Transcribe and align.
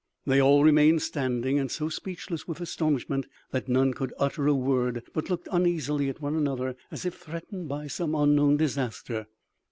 They 0.25 0.41
all 0.41 0.63
remained 0.63 1.03
standing 1.03 1.59
and 1.59 1.69
so 1.69 1.87
speechless 1.87 2.47
with 2.47 2.59
astonishment 2.59 3.27
that 3.51 3.67
none 3.69 3.93
could 3.93 4.15
utter 4.17 4.47
a 4.47 4.55
word, 4.55 5.03
but 5.13 5.29
looked 5.29 5.47
uneasily 5.51 6.09
at 6.09 6.19
one 6.19 6.35
another 6.35 6.75
as 6.89 7.05
if 7.05 7.13
threatened 7.19 7.69
by 7.69 7.85
some 7.85 8.15
unknown 8.15 8.57
disaster. 8.57 9.27